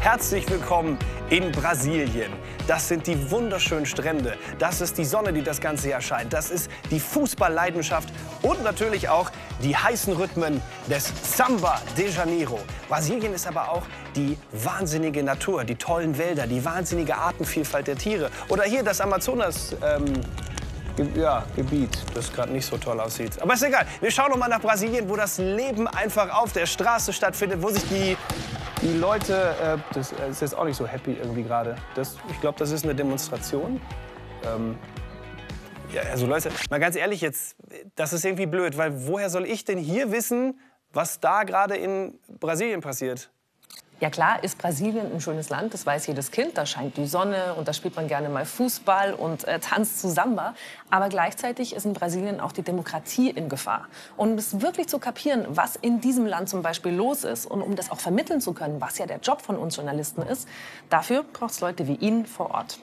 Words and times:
Herzlich 0.00 0.48
willkommen 0.48 0.98
in 1.30 1.50
Brasilien. 1.50 2.32
Das 2.66 2.88
sind 2.88 3.06
die 3.06 3.30
wunderschönen 3.30 3.86
Strände. 3.86 4.36
Das 4.58 4.80
ist 4.80 4.96
die 4.98 5.04
Sonne, 5.04 5.32
die 5.32 5.42
das 5.42 5.60
ganze 5.60 5.88
Jahr 5.88 6.00
scheint. 6.00 6.32
Das 6.32 6.50
ist 6.50 6.70
die 6.90 7.00
Fußballleidenschaft 7.00 8.08
und 8.42 8.62
natürlich 8.62 9.08
auch 9.08 9.30
die 9.62 9.76
heißen 9.76 10.12
Rhythmen 10.12 10.62
des 10.88 11.12
Samba 11.36 11.80
de 11.96 12.10
Janeiro. 12.10 12.60
Brasilien 12.88 13.34
ist 13.34 13.46
aber 13.46 13.70
auch 13.70 13.82
die 14.14 14.38
wahnsinnige 14.52 15.22
Natur, 15.22 15.64
die 15.64 15.74
tollen 15.74 16.16
Wälder, 16.18 16.46
die 16.46 16.64
wahnsinnige 16.64 17.16
Artenvielfalt 17.16 17.86
der 17.86 17.96
Tiere. 17.96 18.30
Oder 18.48 18.64
hier 18.64 18.82
das 18.82 19.00
Amazonas. 19.00 19.74
Ähm, 19.82 20.04
ja, 21.16 21.44
Gebiet, 21.56 21.90
das 22.14 22.32
gerade 22.32 22.52
nicht 22.52 22.66
so 22.66 22.76
toll 22.76 23.00
aussieht. 23.00 23.40
Aber 23.40 23.54
ist 23.54 23.62
egal. 23.62 23.86
Wir 24.00 24.10
schauen 24.10 24.30
noch 24.30 24.38
mal 24.38 24.48
nach 24.48 24.60
Brasilien, 24.60 25.08
wo 25.08 25.16
das 25.16 25.38
Leben 25.38 25.88
einfach 25.88 26.34
auf 26.34 26.52
der 26.52 26.66
Straße 26.66 27.12
stattfindet, 27.12 27.62
wo 27.62 27.68
sich 27.70 27.82
die 27.88 28.16
die 28.84 28.98
Leute, 28.98 29.54
äh, 29.62 29.94
das 29.94 30.12
ist 30.12 30.42
jetzt 30.42 30.56
auch 30.56 30.64
nicht 30.64 30.76
so 30.76 30.86
happy 30.86 31.12
irgendwie 31.12 31.42
gerade. 31.42 31.76
Ich 32.30 32.40
glaube, 32.40 32.58
das 32.58 32.70
ist 32.70 32.84
eine 32.84 32.94
Demonstration. 32.94 33.80
Ähm, 34.44 34.76
ja, 35.92 36.02
also 36.02 36.26
Leute, 36.26 36.50
mal 36.70 36.80
ganz 36.80 36.96
ehrlich 36.96 37.20
jetzt, 37.20 37.56
das 37.94 38.12
ist 38.12 38.24
irgendwie 38.24 38.46
blöd, 38.46 38.76
weil 38.76 39.06
woher 39.06 39.30
soll 39.30 39.46
ich 39.46 39.64
denn 39.64 39.78
hier 39.78 40.12
wissen, 40.12 40.60
was 40.92 41.20
da 41.20 41.44
gerade 41.44 41.76
in 41.76 42.18
Brasilien 42.40 42.80
passiert? 42.80 43.30
Ja 44.04 44.10
klar 44.10 44.44
ist 44.44 44.58
Brasilien 44.58 45.10
ein 45.10 45.22
schönes 45.22 45.48
Land, 45.48 45.72
das 45.72 45.86
weiß 45.86 46.08
jedes 46.08 46.30
Kind. 46.30 46.58
Da 46.58 46.66
scheint 46.66 46.98
die 46.98 47.06
Sonne 47.06 47.54
und 47.54 47.68
da 47.68 47.72
spielt 47.72 47.96
man 47.96 48.06
gerne 48.06 48.28
mal 48.28 48.44
Fußball 48.44 49.14
und 49.14 49.44
äh, 49.44 49.60
tanzt 49.60 49.98
zu 49.98 50.10
Samba. 50.10 50.54
Aber 50.90 51.08
gleichzeitig 51.08 51.74
ist 51.74 51.86
in 51.86 51.94
Brasilien 51.94 52.38
auch 52.38 52.52
die 52.52 52.60
Demokratie 52.60 53.30
in 53.30 53.48
Gefahr. 53.48 53.88
Und 54.18 54.32
um 54.32 54.36
es 54.36 54.60
wirklich 54.60 54.88
zu 54.88 54.98
kapieren, 54.98 55.46
was 55.48 55.76
in 55.76 56.02
diesem 56.02 56.26
Land 56.26 56.50
zum 56.50 56.60
Beispiel 56.60 56.92
los 56.92 57.24
ist 57.24 57.46
und 57.46 57.62
um 57.62 57.76
das 57.76 57.90
auch 57.90 57.98
vermitteln 57.98 58.42
zu 58.42 58.52
können, 58.52 58.78
was 58.78 58.98
ja 58.98 59.06
der 59.06 59.20
Job 59.20 59.40
von 59.40 59.56
uns 59.56 59.76
Journalisten 59.76 60.20
ist, 60.20 60.46
dafür 60.90 61.22
braucht 61.22 61.52
es 61.52 61.60
Leute 61.62 61.88
wie 61.88 61.94
ihn 61.94 62.26
vor 62.26 62.50
Ort. 62.50 62.80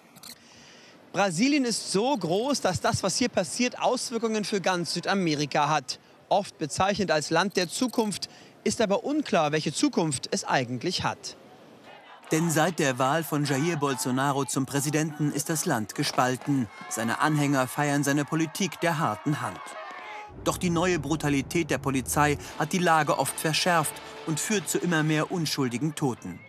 Brasilien 1.14 1.66
ist 1.66 1.92
so 1.92 2.18
groß, 2.18 2.62
dass 2.62 2.82
das, 2.82 3.04
was 3.04 3.18
hier 3.18 3.30
passiert, 3.30 3.80
Auswirkungen 3.80 4.44
für 4.44 4.60
ganz 4.60 4.96
Südamerika 4.96 5.70
hat. 5.70 6.00
Oft 6.30 6.58
bezeichnet 6.58 7.12
als 7.12 7.30
Land 7.30 7.58
der 7.58 7.68
Zukunft, 7.68 8.28
ist 8.64 8.82
aber 8.82 9.04
unklar, 9.04 9.52
welche 9.52 9.74
Zukunft 9.74 10.30
es 10.32 10.44
eigentlich 10.44 11.04
hat. 11.04 11.38
Denn 12.32 12.50
seit 12.50 12.80
der 12.80 12.98
Wahl 12.98 13.24
von 13.24 13.44
Jair 13.44 13.76
Bolsonaro 13.76 14.46
zum 14.46 14.66
Präsidenten 14.66 15.34
ist 15.34 15.50
das 15.50 15.66
Land 15.66 15.96
gespalten. 15.96 16.68
Seine 16.90 17.20
Anhänger 17.20 17.68
feiern 17.68 18.06
seine 18.06 18.24
Politik 18.24 18.80
der 18.80 19.00
harten 19.00 19.42
Hand. 19.42 19.60
Doch 20.46 20.58
die 20.58 20.70
neue 20.70 20.98
Brutalität 20.98 21.70
der 21.70 21.78
Polizei 21.78 22.38
hat 22.58 22.72
die 22.72 22.78
Lage 22.78 23.20
oft 23.20 23.38
verschärft 23.38 23.94
und 24.28 24.40
führt 24.40 24.70
zu 24.70 24.78
immer 24.78 25.04
mehr 25.04 25.32
unschuldigen 25.32 25.94
Toten. 25.94 26.40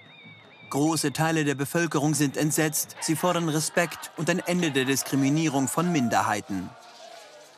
Große 0.70 1.12
Teile 1.12 1.44
der 1.44 1.54
Bevölkerung 1.54 2.14
sind 2.14 2.36
entsetzt, 2.36 2.96
sie 3.00 3.16
fordern 3.16 3.48
Respekt 3.48 4.10
und 4.16 4.30
ein 4.30 4.38
Ende 4.38 4.70
der 4.70 4.84
Diskriminierung 4.84 5.68
von 5.68 5.92
Minderheiten. 5.92 6.70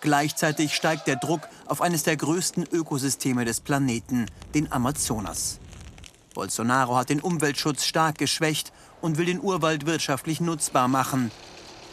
Gleichzeitig 0.05 0.74
steigt 0.74 1.06
der 1.06 1.16
Druck 1.16 1.48
auf 1.64 1.80
eines 1.80 2.02
der 2.02 2.19
größten 2.19 2.66
Ökosysteme 2.70 3.47
des 3.47 3.60
Planeten, 3.60 4.27
den 4.55 4.70
Amazonas. 4.70 5.60
Bolsonaro 6.34 6.94
hat 6.97 7.08
den 7.08 7.20
Umweltschutz 7.20 7.86
stark 7.86 8.19
geschwächt 8.19 8.70
und 9.00 9.16
will 9.16 9.25
den 9.25 9.41
Urwald 9.41 9.86
wirtschaftlich 9.86 10.42
nutzbar 10.42 10.88
machen. 10.88 11.30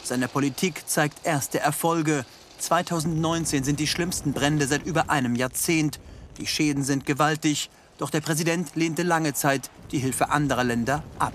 Seine 0.04 0.28
Politik 0.28 0.84
zeigt 0.90 1.26
erste 1.26 1.62
Erfolge. 1.62 2.26
2019 2.58 3.64
sind 3.64 3.80
die 3.80 3.88
schlimmsten 3.88 4.34
Brände 4.34 4.68
seit 4.68 4.86
über 4.86 5.10
einem 5.10 5.36
Jahrzehnt. 5.36 6.02
Die 6.38 6.48
Schäden 6.48 6.84
sind 6.84 7.06
gewaltig, 7.06 7.70
doch 7.98 8.10
der 8.10 8.20
Präsident 8.20 8.76
lehnte 8.76 9.04
lange 9.04 9.34
Zeit 9.34 9.72
die 9.94 10.00
Hilfe 10.00 10.32
anderer 10.32 10.66
Länder 10.66 11.02
ab. 11.18 11.34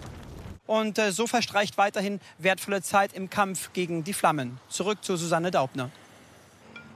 Und 0.67 0.99
äh, 0.99 1.11
so 1.11 1.27
verstreicht 1.27 1.79
weiterhin 1.79 2.21
wertvolle 2.37 2.83
Zeit 2.83 3.15
im 3.15 3.31
Kampf 3.31 3.73
gegen 3.73 4.05
die 4.05 4.13
Flammen. 4.13 4.61
Zurück 4.69 5.03
zu 5.03 5.17
Susanne 5.17 5.51
Daubner. 5.51 5.91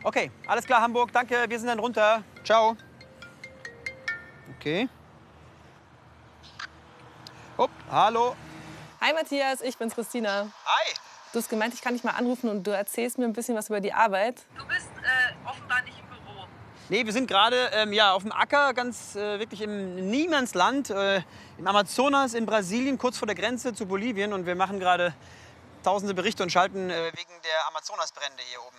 Okay, 0.03 0.31
alles 0.47 0.65
klar, 0.65 0.81
Hamburg. 0.81 1.13
Danke, 1.13 1.45
wir 1.47 1.59
sind 1.59 1.69
dann 1.69 1.79
runter. 1.79 2.23
Ciao. 2.43 2.77
Okay. 4.57 4.89
Hopp, 7.59 7.71
hallo. 7.91 8.35
Hi 9.03 9.13
Matthias, 9.13 9.61
ich 9.61 9.77
bin's 9.77 9.95
Christina. 9.95 10.51
Hi. 10.65 10.95
Du 11.33 11.39
hast 11.39 11.49
gemeint, 11.49 11.75
ich 11.75 11.83
kann 11.83 11.93
dich 11.93 12.03
mal 12.03 12.13
anrufen 12.13 12.49
und 12.49 12.67
du 12.67 12.71
erzählst 12.71 13.19
mir 13.19 13.25
ein 13.25 13.35
bisschen 13.35 13.55
was 13.55 13.69
über 13.69 13.81
die 13.81 13.93
Arbeit. 13.93 14.43
Du 14.57 14.67
bist 14.67 14.89
äh, 15.03 15.49
offenbar 15.49 15.83
nicht 15.83 15.99
im 15.99 16.07
Büro. 16.07 16.47
Nee, 16.89 17.05
wir 17.05 17.13
sind 17.13 17.29
gerade 17.29 17.71
ähm, 17.75 17.93
ja, 17.93 18.13
auf 18.15 18.23
dem 18.23 18.33
Acker, 18.33 18.73
ganz 18.73 19.17
äh, 19.17 19.39
wirklich 19.39 19.61
im 19.61 20.11
Niemandsland, 20.11 20.91
äh, 20.91 21.23
im 21.59 21.67
Amazonas 21.67 22.35
in 22.35 22.47
Brasilien, 22.47 22.97
kurz 22.99 23.19
vor 23.19 23.27
der 23.27 23.37
Grenze 23.37 23.75
zu 23.75 23.87
Bolivien. 23.87 24.33
Und 24.33 24.47
wir 24.47 24.55
machen 24.55 24.81
gerade 24.81 25.15
tausende 25.85 26.15
Berichte 26.15 26.43
und 26.43 26.51
schalten 26.51 26.91
äh, 26.91 27.13
wegen 27.15 27.43
der 27.45 27.69
Amazonasbrände 27.69 28.43
hier 28.51 28.61
oben. 28.63 28.77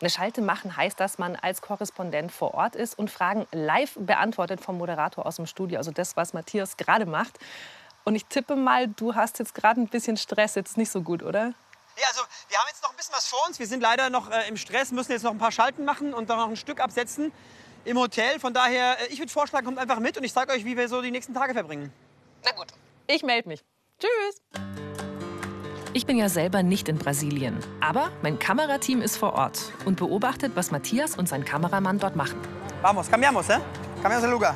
Eine 0.00 0.10
Schalte 0.10 0.42
machen 0.42 0.76
heißt, 0.76 1.00
dass 1.00 1.18
man 1.18 1.34
als 1.34 1.60
Korrespondent 1.60 2.30
vor 2.30 2.54
Ort 2.54 2.76
ist 2.76 2.96
und 2.96 3.10
Fragen 3.10 3.46
live 3.50 3.94
beantwortet 3.98 4.60
vom 4.60 4.78
Moderator 4.78 5.26
aus 5.26 5.36
dem 5.36 5.46
Studio. 5.46 5.78
Also 5.78 5.90
das, 5.90 6.16
was 6.16 6.32
Matthias 6.34 6.76
gerade 6.76 7.04
macht. 7.04 7.38
Und 8.04 8.14
ich 8.14 8.24
tippe 8.26 8.54
mal, 8.54 8.86
du 8.86 9.16
hast 9.16 9.40
jetzt 9.40 9.54
gerade 9.54 9.80
ein 9.80 9.88
bisschen 9.88 10.16
Stress. 10.16 10.54
Jetzt 10.54 10.76
nicht 10.76 10.90
so 10.90 11.02
gut, 11.02 11.22
oder? 11.22 11.52
Ja, 11.96 12.06
also 12.08 12.22
wir 12.48 12.58
haben 12.58 12.66
jetzt 12.68 12.82
noch 12.82 12.90
ein 12.90 12.96
bisschen 12.96 13.14
was 13.14 13.26
vor 13.26 13.40
uns. 13.48 13.58
Wir 13.58 13.66
sind 13.66 13.80
leider 13.80 14.08
noch 14.08 14.30
äh, 14.30 14.48
im 14.48 14.56
Stress, 14.56 14.92
müssen 14.92 15.10
jetzt 15.10 15.24
noch 15.24 15.32
ein 15.32 15.38
paar 15.38 15.50
Schalten 15.50 15.84
machen 15.84 16.14
und 16.14 16.30
dann 16.30 16.38
noch 16.38 16.48
ein 16.48 16.56
Stück 16.56 16.80
absetzen 16.80 17.32
im 17.84 17.98
Hotel. 17.98 18.38
Von 18.38 18.54
daher, 18.54 19.00
äh, 19.00 19.06
ich 19.08 19.18
würde 19.18 19.32
vorschlagen, 19.32 19.66
kommt 19.66 19.78
einfach 19.78 19.98
mit 19.98 20.16
und 20.16 20.22
ich 20.22 20.32
zeige 20.32 20.52
euch, 20.52 20.64
wie 20.64 20.76
wir 20.76 20.88
so 20.88 21.02
die 21.02 21.10
nächsten 21.10 21.34
Tage 21.34 21.54
verbringen. 21.54 21.92
Na 22.44 22.52
gut, 22.52 22.68
ich 23.08 23.24
melde 23.24 23.48
mich. 23.48 23.64
Tschüss. 23.98 24.87
Ich 25.98 26.06
bin 26.06 26.16
ja 26.16 26.28
selber 26.28 26.62
nicht 26.62 26.88
in 26.88 26.96
Brasilien, 26.96 27.56
aber 27.80 28.12
mein 28.22 28.38
Kamerateam 28.38 29.02
ist 29.02 29.16
vor 29.16 29.32
Ort 29.32 29.72
und 29.84 29.96
beobachtet, 29.96 30.52
was 30.54 30.70
Matthias 30.70 31.18
und 31.18 31.28
sein 31.28 31.44
Kameramann 31.44 31.98
dort 31.98 32.14
machen. 32.14 32.38
Vamos, 32.82 33.10
cambiamos, 33.10 33.48
eh? 33.48 33.58
Cambiamos 34.00 34.24
el 34.24 34.30
lugar. 34.30 34.54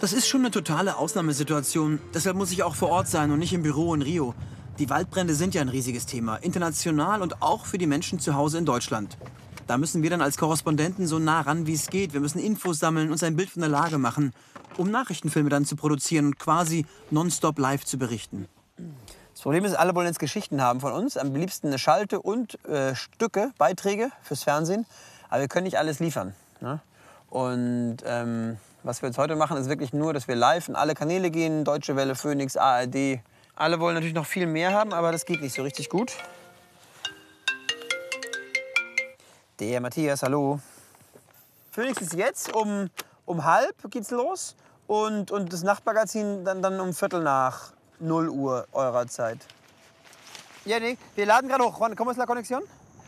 Das 0.00 0.14
ist 0.14 0.26
schon 0.26 0.40
eine 0.40 0.50
totale 0.50 0.96
Ausnahmesituation. 0.96 2.00
Deshalb 2.14 2.34
muss 2.34 2.50
ich 2.50 2.62
auch 2.62 2.74
vor 2.76 2.88
Ort 2.88 3.08
sein 3.08 3.30
und 3.30 3.40
nicht 3.40 3.52
im 3.52 3.62
Büro 3.62 3.92
in 3.92 4.00
Rio. 4.00 4.34
Die 4.78 4.88
Waldbrände 4.88 5.34
sind 5.34 5.54
ja 5.54 5.60
ein 5.60 5.68
riesiges 5.68 6.06
Thema, 6.06 6.36
international 6.36 7.20
und 7.20 7.42
auch 7.42 7.66
für 7.66 7.76
die 7.76 7.86
Menschen 7.86 8.18
zu 8.18 8.34
Hause 8.34 8.56
in 8.56 8.64
Deutschland. 8.64 9.18
Da 9.66 9.76
müssen 9.76 10.02
wir 10.02 10.08
dann 10.08 10.22
als 10.22 10.38
Korrespondenten 10.38 11.06
so 11.06 11.18
nah 11.18 11.42
ran, 11.42 11.66
wie 11.66 11.74
es 11.74 11.88
geht. 11.88 12.14
Wir 12.14 12.20
müssen 12.20 12.38
Infos 12.38 12.78
sammeln, 12.78 13.10
uns 13.12 13.22
ein 13.22 13.36
Bild 13.36 13.50
von 13.50 13.60
der 13.60 13.68
Lage 13.68 13.98
machen, 13.98 14.32
um 14.78 14.90
Nachrichtenfilme 14.90 15.50
dann 15.50 15.66
zu 15.66 15.76
produzieren 15.76 16.24
und 16.24 16.38
quasi 16.38 16.86
nonstop 17.10 17.58
live 17.58 17.84
zu 17.84 17.98
berichten. 17.98 18.48
Das 19.38 19.44
Problem 19.44 19.64
ist, 19.64 19.76
alle 19.76 19.94
wollen 19.94 20.08
jetzt 20.08 20.18
Geschichten 20.18 20.60
haben 20.60 20.80
von 20.80 20.92
uns. 20.92 21.16
Am 21.16 21.32
liebsten 21.32 21.68
eine 21.68 21.78
Schalte 21.78 22.20
und 22.20 22.58
äh, 22.66 22.96
Stücke, 22.96 23.52
Beiträge 23.56 24.10
fürs 24.20 24.42
Fernsehen. 24.42 24.84
Aber 25.28 25.42
wir 25.42 25.46
können 25.46 25.62
nicht 25.62 25.78
alles 25.78 26.00
liefern. 26.00 26.34
Ne? 26.60 26.80
Und 27.30 27.98
ähm, 28.04 28.56
was 28.82 29.00
wir 29.00 29.10
jetzt 29.10 29.16
heute 29.16 29.36
machen, 29.36 29.56
ist 29.56 29.68
wirklich 29.68 29.92
nur, 29.92 30.12
dass 30.12 30.26
wir 30.26 30.34
live 30.34 30.66
in 30.66 30.74
alle 30.74 30.96
Kanäle 30.96 31.30
gehen. 31.30 31.64
Deutsche 31.64 31.94
Welle, 31.94 32.16
Phoenix, 32.16 32.56
ARD. 32.56 33.20
Alle 33.54 33.78
wollen 33.78 33.94
natürlich 33.94 34.16
noch 34.16 34.26
viel 34.26 34.48
mehr 34.48 34.72
haben, 34.72 34.92
aber 34.92 35.12
das 35.12 35.24
geht 35.24 35.40
nicht 35.40 35.54
so 35.54 35.62
richtig 35.62 35.88
gut. 35.88 36.14
Der 39.60 39.80
Matthias, 39.80 40.24
hallo. 40.24 40.58
Phoenix 41.70 42.02
ist 42.02 42.14
jetzt 42.14 42.52
um, 42.56 42.90
um 43.24 43.44
halb 43.44 43.88
geht's 43.88 44.10
los 44.10 44.56
und, 44.88 45.30
und 45.30 45.52
das 45.52 45.62
Nachtmagazin 45.62 46.44
dann, 46.44 46.60
dann 46.60 46.80
um 46.80 46.92
Viertel 46.92 47.22
nach 47.22 47.77
0 48.00 48.28
Uhr 48.28 48.66
eurer 48.72 49.06
Zeit. 49.08 49.38
Jenny, 50.64 50.98
wir 51.16 51.26
laden 51.26 51.48
gerade 51.48 51.64
hoch. 51.64 51.78
¿Cómo 51.96 52.10
es 52.10 52.16
la 52.16 52.26
conexión? 52.26 52.62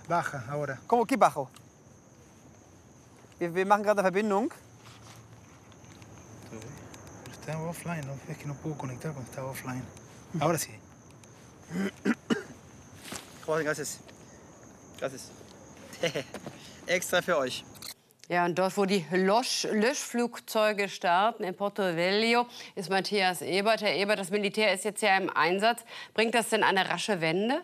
Baja 0.09 0.45
ahora. 0.49 0.78
¿Cómo 0.87 1.06
que 1.06 1.17
bajo? 1.17 1.51
Wir, 3.39 3.54
wir 3.54 3.66
machen 3.66 3.83
gerade 3.83 4.01
eine 4.01 4.10
Verbindung. 4.10 4.53
Estaba 7.31 7.69
offline, 7.69 8.07
¿no? 8.07 8.15
es 8.28 8.39
que 8.39 8.47
no 8.47 8.54
puedo 8.54 8.77
conectar 8.77 9.13
cuando 9.13 9.31
estaba 9.31 9.51
offline. 9.51 9.83
Ahora 10.41 10.59
sí. 10.59 10.71
Jorge, 13.47 13.65
gracias. 13.65 13.98
Gracias. 14.98 15.31
Extra 16.86 17.22
für 17.22 17.39
euch. 17.39 17.65
Ja, 18.30 18.44
und 18.44 18.56
dort, 18.56 18.77
wo 18.77 18.84
die 18.84 19.04
Lösch 19.10 19.66
Löschflugzeuge 19.72 20.88
starten, 20.88 21.42
in 21.42 21.56
Porto 21.56 21.82
Velho, 21.82 22.47
ist 22.77 22.88
Matthias 22.88 23.42
Ebert. 23.42 23.82
Herr 23.82 23.97
Ebert, 23.97 24.21
das 24.21 24.30
Militär 24.30 24.72
ist 24.72 24.84
jetzt 24.84 25.03
ja 25.03 25.16
im 25.16 25.28
Einsatz. 25.30 25.80
Bringt 26.15 26.36
das 26.36 26.48
denn 26.48 26.62
eine 26.62 26.88
rasche 26.88 27.21
Wende? 27.21 27.60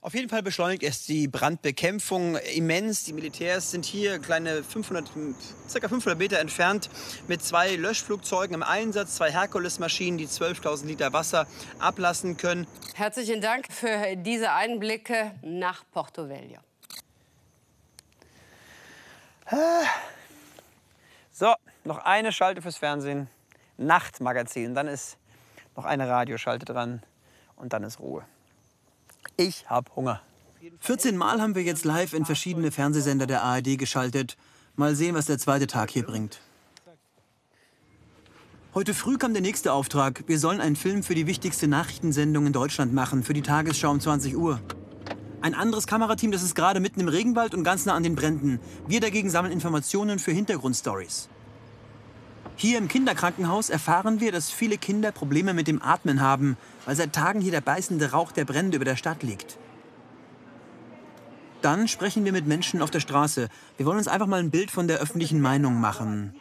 Auf 0.00 0.14
jeden 0.14 0.28
Fall 0.28 0.42
beschleunigt 0.42 0.82
es 0.82 1.06
die 1.06 1.28
Brandbekämpfung 1.28 2.38
immens. 2.56 3.04
Die 3.04 3.12
Militärs 3.12 3.70
sind 3.70 3.84
hier 3.84 4.18
kleine 4.18 4.64
500, 4.64 5.08
circa 5.68 5.88
500 5.88 6.18
Meter 6.18 6.40
entfernt 6.40 6.90
mit 7.28 7.40
zwei 7.40 7.76
Löschflugzeugen 7.76 8.52
im 8.52 8.62
Einsatz, 8.64 9.14
zwei 9.14 9.30
Herkules-Maschinen, 9.30 10.18
die 10.18 10.26
12.000 10.26 10.86
Liter 10.86 11.12
Wasser 11.12 11.46
ablassen 11.78 12.36
können. 12.36 12.66
Herzlichen 12.94 13.40
Dank 13.40 13.72
für 13.72 14.16
diese 14.16 14.50
Einblicke 14.50 15.36
nach 15.42 15.84
Porto 15.92 16.28
Velho. 16.28 16.58
So, 21.32 21.54
noch 21.84 21.98
eine 21.98 22.32
Schalte 22.32 22.62
fürs 22.62 22.78
Fernsehen. 22.78 23.28
Nachtmagazin. 23.76 24.74
Dann 24.74 24.88
ist 24.88 25.18
noch 25.76 25.84
eine 25.84 26.08
Radioschalte 26.08 26.64
dran. 26.64 27.02
Und 27.56 27.72
dann 27.72 27.84
ist 27.84 28.00
Ruhe. 28.00 28.24
Ich 29.36 29.68
hab 29.68 29.94
Hunger. 29.96 30.22
14 30.80 31.16
Mal 31.16 31.40
haben 31.40 31.54
wir 31.54 31.62
jetzt 31.62 31.84
live 31.84 32.12
in 32.12 32.24
verschiedene 32.24 32.70
Fernsehsender 32.70 33.26
der 33.26 33.42
ARD 33.42 33.78
geschaltet. 33.78 34.36
Mal 34.74 34.94
sehen, 34.94 35.14
was 35.14 35.26
der 35.26 35.38
zweite 35.38 35.66
Tag 35.66 35.90
hier 35.90 36.04
bringt. 36.04 36.40
Heute 38.74 38.92
früh 38.92 39.16
kam 39.16 39.32
der 39.32 39.42
nächste 39.42 39.72
Auftrag. 39.72 40.24
Wir 40.26 40.38
sollen 40.38 40.60
einen 40.60 40.76
Film 40.76 41.02
für 41.02 41.14
die 41.14 41.26
wichtigste 41.26 41.66
Nachrichtensendung 41.66 42.46
in 42.46 42.52
Deutschland 42.52 42.92
machen, 42.92 43.22
für 43.22 43.32
die 43.32 43.42
Tagesschau 43.42 43.90
um 43.90 44.00
20 44.00 44.36
Uhr. 44.36 44.60
Ein 45.40 45.54
anderes 45.54 45.86
Kamerateam, 45.86 46.32
das 46.32 46.42
ist 46.42 46.54
gerade 46.54 46.80
mitten 46.80 47.00
im 47.00 47.08
Regenwald 47.08 47.54
und 47.54 47.64
ganz 47.64 47.86
nah 47.86 47.94
an 47.94 48.02
den 48.02 48.16
Bränden. 48.16 48.58
Wir 48.86 49.00
dagegen 49.00 49.30
sammeln 49.30 49.52
Informationen 49.52 50.18
für 50.18 50.32
Hintergrundstories. 50.32 51.28
Hier 52.56 52.78
im 52.78 52.88
Kinderkrankenhaus 52.88 53.68
erfahren 53.68 54.20
wir, 54.20 54.32
dass 54.32 54.50
viele 54.50 54.78
Kinder 54.78 55.12
Probleme 55.12 55.52
mit 55.52 55.68
dem 55.68 55.82
Atmen 55.82 56.22
haben, 56.22 56.56
weil 56.86 56.96
seit 56.96 57.12
Tagen 57.12 57.42
hier 57.42 57.52
der 57.52 57.60
beißende 57.60 58.12
Rauch 58.12 58.32
der 58.32 58.46
Brände 58.46 58.76
über 58.76 58.86
der 58.86 58.96
Stadt 58.96 59.22
liegt. 59.22 59.58
Dann 61.60 61.86
sprechen 61.86 62.24
wir 62.24 62.32
mit 62.32 62.46
Menschen 62.46 62.80
auf 62.80 62.90
der 62.90 63.00
Straße. 63.00 63.48
Wir 63.76 63.86
wollen 63.86 63.98
uns 63.98 64.08
einfach 64.08 64.26
mal 64.26 64.40
ein 64.40 64.50
Bild 64.50 64.70
von 64.70 64.88
der 64.88 64.98
öffentlichen 64.98 65.40
Meinung 65.40 65.80
machen. 65.80 66.34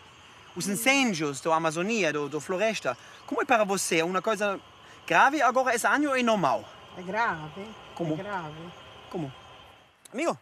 Os 0.55 0.67
incêndios 0.69 1.41
da 1.41 1.53
Amazônia, 1.53 2.13
do, 2.13 2.29
do 2.29 2.39
Floresta, 2.39 2.95
como 3.27 3.41
é 3.41 3.45
para 3.45 3.65
você? 3.65 4.01
Uma 4.03 4.21
coisa 4.21 4.57
grave 5.05 5.41
agora 5.41 5.75
esse 5.75 5.85
ano 5.85 6.15
é 6.15 6.23
normal? 6.23 6.63
É 6.97 7.01
grave. 7.01 7.65
Como? 7.93 8.13
É 8.13 8.17
grave. 8.23 8.84
Como? 9.15 9.31
Amigo, 10.11 10.37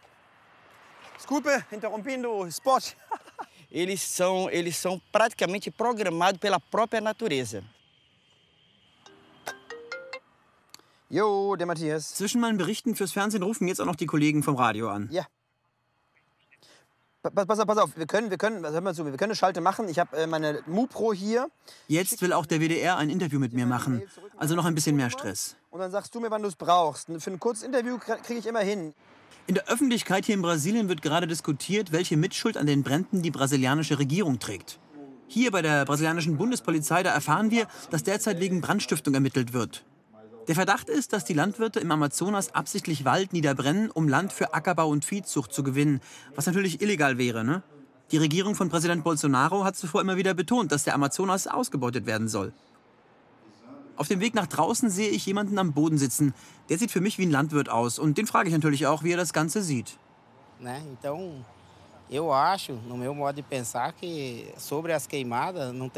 desculpe 1.16 1.48
interrompendo 1.70 2.28
o 2.28 2.46
spot. 2.48 2.96
eles 3.70 4.02
são, 4.02 4.50
eles 4.50 4.76
são 4.76 5.00
praticamente 5.12 5.70
programados 5.70 6.40
pela 6.40 6.58
própria 6.58 7.00
natureza. 7.00 7.62
Jo, 11.08 11.54
der 11.54 11.68
Matthias. 11.68 12.16
Zwischen 12.16 12.40
meinen 12.40 12.58
Berichten 12.58 12.96
fürs 12.96 13.12
Fernsehen 13.12 13.44
rufen 13.44 13.68
jetzt 13.68 13.80
auch 13.80 13.86
noch 13.86 13.94
die 13.94 14.06
Kollegen 14.06 14.42
vom 14.42 14.56
Radio 14.56 14.90
an. 14.90 15.08
Ja. 15.12 15.24
Pa- 17.30 17.44
Pass 17.46 17.58
auf, 17.58 17.66
pass 17.66 17.78
auf, 17.78 17.96
wir 17.96 18.06
können, 18.06 18.30
wir 18.30 18.36
können, 18.36 18.64
also 18.64 18.74
hör 18.74 18.80
mal 18.82 18.94
zu, 18.94 19.04
wir 19.04 19.12
können 19.12 19.30
eine 19.30 19.34
Schalte 19.36 19.60
machen. 19.62 19.88
Ich 19.88 19.98
habe 19.98 20.16
äh, 20.16 20.26
meine 20.26 20.60
MuPro 20.66 21.12
hier 21.14 21.48
Jetzt 21.88 22.20
will 22.20 22.32
auch 22.34 22.44
der 22.46 22.60
WDR 22.60 22.98
ein 22.98 23.08
Interview 23.08 23.38
mit 23.38 23.52
mir 23.54 23.64
machen. 23.66 24.02
Also 24.36 24.54
noch 24.54 24.66
ein 24.66 24.74
bisschen 24.74 24.94
mehr 24.96 25.08
Stress. 25.10 25.56
und 25.70 25.80
dann 25.80 25.90
sagst 25.90 26.14
du 26.14 26.20
mir, 26.20 26.30
wann 26.30 26.42
du 26.42 26.48
es 26.48 26.56
brauchst. 26.56 27.08
Für 27.18 27.30
ein 27.30 27.40
kurzes 27.40 27.64
Interview 27.64 27.98
kriege 27.98 28.38
ich 28.38 28.46
immer 28.46 28.60
hin. 28.60 28.92
In 29.46 29.54
der 29.54 29.66
Öffentlichkeit 29.68 30.24
hier 30.26 30.34
in 30.34 30.42
Brasilien 30.42 30.88
wird 30.88 31.02
gerade 31.02 31.26
diskutiert, 31.26 31.92
welche 31.92 32.16
Mitschuld 32.16 32.56
an 32.56 32.66
den 32.66 32.82
Bränden 32.82 33.22
die 33.22 33.30
brasilianische 33.30 33.98
Regierung 33.98 34.38
trägt. 34.38 34.78
Hier 35.26 35.50
bei 35.50 35.62
der 35.62 35.84
brasilianischen 35.86 36.36
Bundespolizei, 36.36 37.02
da 37.02 37.10
erfahren 37.12 37.50
wir, 37.50 37.66
dass 37.90 38.02
derzeit 38.02 38.38
wegen 38.40 38.60
Brandstiftung 38.60 39.14
ermittelt 39.14 39.52
wird. 39.52 39.84
Der 40.46 40.54
Verdacht 40.54 40.90
ist, 40.90 41.14
dass 41.14 41.24
die 41.24 41.32
Landwirte 41.32 41.80
im 41.80 41.90
Amazonas 41.90 42.54
absichtlich 42.54 43.06
Wald 43.06 43.32
niederbrennen, 43.32 43.90
um 43.90 44.08
Land 44.08 44.30
für 44.30 44.52
Ackerbau 44.52 44.88
und 44.88 45.04
Viehzucht 45.04 45.52
zu 45.52 45.62
gewinnen, 45.62 46.00
was 46.34 46.44
natürlich 46.44 46.82
illegal 46.82 47.16
wäre. 47.16 47.44
Ne? 47.44 47.62
Die 48.10 48.18
Regierung 48.18 48.54
von 48.54 48.68
Präsident 48.68 49.04
Bolsonaro 49.04 49.64
hat 49.64 49.74
zuvor 49.74 50.02
immer 50.02 50.16
wieder 50.16 50.34
betont, 50.34 50.70
dass 50.70 50.84
der 50.84 50.94
Amazonas 50.94 51.46
ausgebeutet 51.46 52.04
werden 52.04 52.28
soll. 52.28 52.52
Auf 53.96 54.08
dem 54.08 54.20
Weg 54.20 54.34
nach 54.34 54.46
draußen 54.46 54.90
sehe 54.90 55.08
ich 55.08 55.24
jemanden 55.24 55.58
am 55.58 55.72
Boden 55.72 55.96
sitzen. 55.96 56.34
Der 56.68 56.76
sieht 56.76 56.90
für 56.90 57.00
mich 57.00 57.16
wie 57.16 57.24
ein 57.24 57.30
Landwirt 57.30 57.70
aus. 57.70 57.98
Und 57.98 58.18
den 58.18 58.26
frage 58.26 58.48
ich 58.48 58.54
natürlich 58.54 58.86
auch, 58.86 59.02
wie 59.02 59.12
er 59.12 59.16
das 59.16 59.32
Ganze 59.32 59.62
sieht. 59.62 59.96
Né? 60.60 60.82
Então, 60.92 61.44
eu 62.10 62.30
acho, 62.32 62.74
no 62.86 62.96
meu 62.96 63.14
modo 63.14 63.36
de 63.36 63.42
pensar, 63.42 63.92
que 63.92 64.52
sobre 64.58 64.92
as 64.92 65.06
queimadas 65.06 65.72
não. 65.72 65.90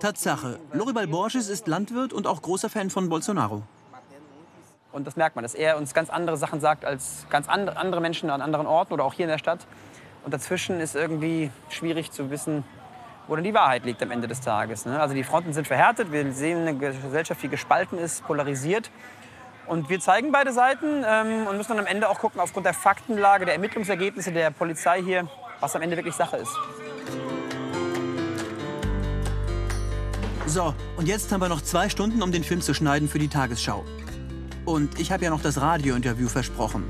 Tatsache, 0.00 0.58
Loribal 0.72 1.06
Borges 1.06 1.48
ist 1.48 1.66
Landwirt 1.66 2.12
und 2.12 2.26
auch 2.26 2.42
großer 2.42 2.68
Fan 2.68 2.90
von 2.90 3.08
Bolsonaro. 3.08 3.62
Und 4.92 5.06
das 5.06 5.16
merkt 5.16 5.36
man, 5.36 5.42
dass 5.42 5.54
er 5.54 5.76
uns 5.76 5.94
ganz 5.94 6.10
andere 6.10 6.36
Sachen 6.36 6.60
sagt 6.60 6.84
als 6.84 7.26
ganz 7.30 7.48
andere, 7.48 8.00
Menschen 8.00 8.28
an 8.30 8.42
anderen 8.42 8.66
Orten 8.66 8.92
oder 8.92 9.04
auch 9.04 9.14
hier 9.14 9.24
in 9.24 9.30
der 9.30 9.38
Stadt. 9.38 9.66
Und 10.24 10.34
dazwischen 10.34 10.80
ist 10.80 10.94
irgendwie 10.94 11.50
schwierig 11.68 12.10
zu 12.10 12.30
wissen, 12.30 12.64
wo 13.28 13.36
denn 13.36 13.44
die 13.44 13.54
Wahrheit 13.54 13.84
liegt 13.84 14.02
am 14.02 14.10
Ende 14.10 14.26
des 14.26 14.40
Tages. 14.40 14.84
Ne? 14.84 15.00
Also 15.00 15.14
die 15.14 15.24
Fronten 15.24 15.52
sind 15.52 15.66
verhärtet, 15.66 16.12
wir 16.12 16.32
sehen 16.32 16.66
eine 16.66 16.76
Gesellschaft, 16.76 17.42
die 17.42 17.48
gespalten 17.48 17.98
ist, 17.98 18.24
polarisiert. 18.26 18.90
Und 19.66 19.88
wir 19.88 20.00
zeigen 20.00 20.32
beide 20.32 20.52
Seiten 20.52 21.04
ähm, 21.06 21.46
und 21.46 21.56
müssen 21.56 21.68
dann 21.68 21.78
am 21.78 21.86
Ende 21.86 22.08
auch 22.08 22.18
gucken, 22.18 22.40
aufgrund 22.40 22.66
der 22.66 22.74
Faktenlage, 22.74 23.44
der 23.44 23.54
Ermittlungsergebnisse 23.54 24.32
der 24.32 24.50
Polizei 24.50 25.00
hier, 25.00 25.28
was 25.60 25.76
am 25.76 25.82
Ende 25.82 25.96
wirklich 25.96 26.16
Sache 26.16 26.38
ist. 26.38 26.52
So, 30.50 30.74
und 30.96 31.06
jetzt 31.06 31.30
haben 31.30 31.40
wir 31.40 31.48
noch 31.48 31.60
zwei 31.60 31.88
Stunden, 31.88 32.24
um 32.24 32.32
den 32.32 32.42
Film 32.42 32.60
zu 32.60 32.74
schneiden 32.74 33.08
für 33.08 33.20
die 33.20 33.28
Tagesschau. 33.28 33.84
Und 34.64 34.98
ich 34.98 35.12
habe 35.12 35.22
ja 35.22 35.30
noch 35.30 35.40
das 35.40 35.60
Radiointerview 35.60 36.26
versprochen. 36.26 36.82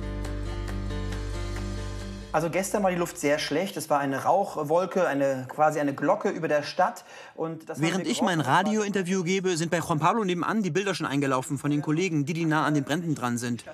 Also 2.33 2.49
gestern 2.49 2.83
war 2.83 2.91
die 2.91 2.97
Luft 2.97 3.19
sehr 3.19 3.39
schlecht. 3.39 3.77
Es 3.77 3.91
war 3.91 3.99
eine 3.99 4.25
Rauchwolke, 4.25 5.07
eine, 5.07 5.47
quasi 5.47 5.79
eine 5.79 5.93
Glocke 5.93 6.31
über 6.31 6.49
der 6.49 6.63
Stadt. 6.63 7.05
Und 7.35 7.65
Während 7.77 8.07
ich 8.07 8.23
mein. 8.23 8.41
Radiointerview 8.41 9.25
gebe, 9.25 9.55
sind 9.59 9.71
bei 9.71 9.81
Juan 9.81 9.99
Pablo 9.99 10.25
nebenan 10.25 10.63
die 10.63 10.71
Bilder 10.71 10.95
schon 10.95 11.05
eingelaufen 11.05 11.59
von 11.59 11.71
den 11.71 11.83
Kollegen, 11.83 12.25
die, 12.25 12.33
die 12.33 12.47
nah 12.47 12.65
an 12.65 12.73
den 12.73 12.85
Bränden 12.85 13.15
dran 13.15 13.37
sind. 13.37 13.65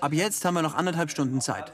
Ab 0.00 0.12
jetzt 0.12 0.44
haben 0.44 0.54
wir 0.54 0.62
noch 0.62 0.74
anderthalb 0.74 1.12
Stunden 1.12 1.40
Zeit. 1.40 1.70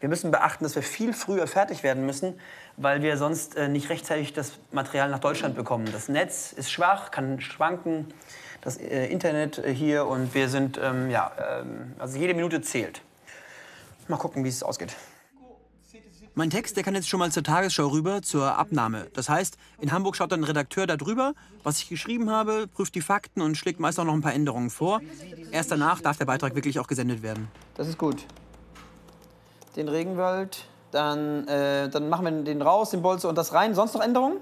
Wir 0.00 0.08
müssen 0.08 0.30
beachten, 0.30 0.64
dass 0.64 0.74
wir 0.74 0.82
viel 0.82 1.12
früher 1.12 1.46
fertig 1.46 1.82
werden 1.82 2.06
müssen, 2.06 2.38
weil 2.76 3.02
wir 3.02 3.16
sonst 3.16 3.56
äh, 3.56 3.68
nicht 3.68 3.90
rechtzeitig 3.90 4.32
das 4.32 4.58
Material 4.72 5.10
nach 5.10 5.18
Deutschland 5.18 5.54
bekommen. 5.54 5.88
Das 5.92 6.08
Netz 6.08 6.52
ist 6.52 6.70
schwach, 6.70 7.10
kann 7.10 7.40
schwanken, 7.40 8.12
das 8.60 8.76
äh, 8.76 9.06
Internet 9.06 9.58
äh, 9.58 9.72
hier 9.72 10.06
und 10.06 10.34
wir 10.34 10.48
sind, 10.48 10.78
ähm, 10.82 11.10
ja, 11.10 11.32
ähm, 11.60 11.94
also 11.98 12.18
jede 12.18 12.34
Minute 12.34 12.60
zählt. 12.62 13.02
Mal 14.08 14.16
gucken, 14.16 14.44
wie 14.44 14.48
es 14.48 14.62
ausgeht. 14.62 14.96
Mein 16.34 16.48
Text, 16.48 16.76
der 16.76 16.84
kann 16.84 16.94
jetzt 16.94 17.08
schon 17.08 17.18
mal 17.18 17.32
zur 17.32 17.42
Tagesschau 17.42 17.88
rüber, 17.88 18.22
zur 18.22 18.56
Abnahme. 18.56 19.08
Das 19.14 19.28
heißt, 19.28 19.58
in 19.80 19.90
Hamburg 19.90 20.16
schaut 20.16 20.30
dann 20.30 20.40
ein 20.40 20.44
Redakteur 20.44 20.86
da 20.86 20.96
drüber, 20.96 21.34
was 21.64 21.78
ich 21.78 21.88
geschrieben 21.88 22.30
habe, 22.30 22.68
prüft 22.68 22.94
die 22.94 23.00
Fakten 23.00 23.42
und 23.42 23.56
schlägt 23.56 23.80
meist 23.80 23.98
auch 23.98 24.04
noch 24.04 24.14
ein 24.14 24.22
paar 24.22 24.32
Änderungen 24.32 24.70
vor. 24.70 25.00
Erst 25.50 25.72
danach 25.72 26.00
darf 26.00 26.18
der 26.18 26.26
Beitrag 26.26 26.54
wirklich 26.54 26.78
auch 26.78 26.86
gesendet 26.86 27.22
werden. 27.22 27.48
Das 27.74 27.88
ist 27.88 27.98
gut. 27.98 28.24
Den 29.76 29.88
Regenwald, 29.88 30.64
dann, 30.90 31.46
äh, 31.48 31.88
dann 31.88 32.08
machen 32.08 32.24
wir 32.24 32.32
den 32.42 32.62
raus, 32.62 32.90
den 32.90 33.02
Bolze 33.02 33.28
und 33.28 33.36
das 33.36 33.52
rein. 33.52 33.74
Sonst 33.74 33.94
noch 33.94 34.02
Änderungen? 34.02 34.38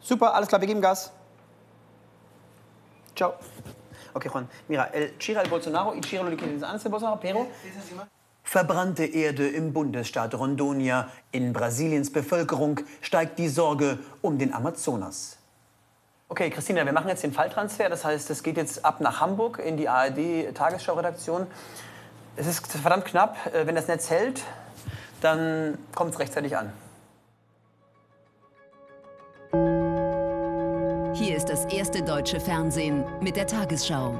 Super, 0.00 0.34
alles 0.34 0.48
klar, 0.48 0.60
wir 0.60 0.68
geben 0.68 0.80
Gas. 0.80 1.12
Ciao. 3.16 3.34
Okay, 4.14 4.28
Juan. 4.28 4.48
Mira, 4.68 4.84
el 4.92 5.18
Chira 5.18 5.42
el 5.42 5.48
Bolsonaro 5.48 5.94
y 5.94 6.00
Chira 6.00 6.22
lo 6.22 6.36
que 6.36 6.44
antes 6.44 6.82
de 6.84 6.88
Bolsonaro, 6.88 7.18
pero... 7.20 7.46
Verbrannte 8.42 9.04
Erde 9.04 9.48
im 9.48 9.72
Bundesstaat 9.72 10.34
Rondonia. 10.34 11.08
In 11.30 11.52
Brasiliens 11.52 12.10
Bevölkerung 12.10 12.80
steigt 13.00 13.38
die 13.38 13.48
Sorge 13.48 13.98
um 14.22 14.38
den 14.38 14.52
Amazonas. 14.52 15.36
Okay, 16.28 16.50
Christina, 16.50 16.84
wir 16.84 16.92
machen 16.92 17.08
jetzt 17.08 17.22
den 17.22 17.32
Falltransfer. 17.32 17.88
Das 17.88 18.04
heißt, 18.04 18.30
es 18.30 18.42
geht 18.42 18.56
jetzt 18.56 18.84
ab 18.84 19.00
nach 19.00 19.20
Hamburg 19.20 19.58
in 19.58 19.76
die 19.76 19.88
ARD-Tagesschau-Redaktion. 19.88 21.46
Es 22.36 22.46
ist 22.46 22.66
verdammt 22.66 23.04
knapp. 23.04 23.36
Äh, 23.54 23.66
Wenn 23.66 23.74
das 23.74 23.88
Netz 23.88 24.10
hält, 24.10 24.42
dann 25.20 25.78
kommt 25.94 26.12
es 26.14 26.18
rechtzeitig 26.18 26.56
an. 26.56 26.72
Hier 31.14 31.36
ist 31.36 31.48
das 31.50 31.66
erste 31.66 32.02
deutsche 32.02 32.40
Fernsehen 32.40 33.04
mit 33.20 33.36
der 33.36 33.46
Tagesschau. 33.46 34.18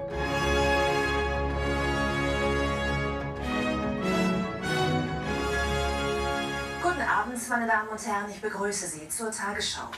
Guten 6.83 7.00
Abend, 7.00 7.49
meine 7.49 7.67
Damen 7.67 7.88
und 7.88 8.07
Herren. 8.07 8.31
Ich 8.31 8.40
begrüße 8.40 8.87
Sie 8.87 9.09
zur 9.09 9.31
Tagesschau. 9.31 9.88